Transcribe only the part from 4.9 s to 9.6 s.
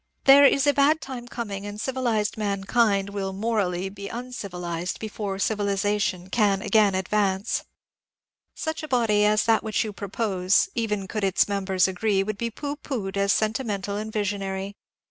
before civiliza tion can again advance. Such a body as